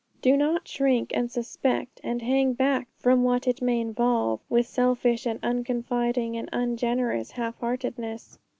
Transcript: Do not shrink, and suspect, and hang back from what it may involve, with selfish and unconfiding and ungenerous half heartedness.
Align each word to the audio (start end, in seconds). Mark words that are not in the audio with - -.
Do 0.19 0.35
not 0.35 0.67
shrink, 0.67 1.11
and 1.13 1.29
suspect, 1.31 2.01
and 2.03 2.23
hang 2.23 2.53
back 2.53 2.87
from 2.97 3.23
what 3.23 3.45
it 3.47 3.61
may 3.61 3.79
involve, 3.79 4.39
with 4.49 4.65
selfish 4.65 5.27
and 5.27 5.39
unconfiding 5.43 6.35
and 6.35 6.49
ungenerous 6.51 7.29
half 7.29 7.55
heartedness. 7.59 8.39